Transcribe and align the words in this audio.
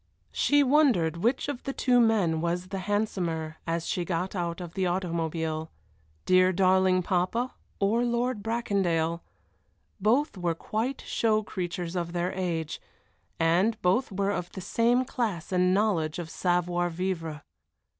She 0.31 0.63
wondered 0.63 1.17
which 1.17 1.47
of 1.47 1.61
the 1.61 1.73
two 1.73 1.99
men 1.99 2.41
was 2.41 2.69
the 2.69 2.79
handsomer 2.89 3.57
as 3.67 3.85
she 3.85 4.03
got 4.03 4.35
out 4.35 4.59
of 4.59 4.73
the 4.73 4.87
automobile 4.87 5.69
dear, 6.25 6.51
darling 6.51 7.03
papa 7.03 7.53
or 7.79 8.03
Lord 8.03 8.41
Bracondale; 8.41 9.21
both 9.99 10.39
were 10.39 10.55
quite 10.55 11.03
show 11.05 11.43
creatures 11.43 11.95
of 11.95 12.13
their 12.13 12.31
age, 12.33 12.81
and 13.39 13.79
both 13.83 14.11
were 14.11 14.31
of 14.31 14.51
the 14.53 14.59
same 14.61 15.05
class 15.05 15.51
and 15.51 15.71
knowledge 15.71 16.17
of 16.17 16.31
savoir 16.31 16.89
vivre. 16.89 17.43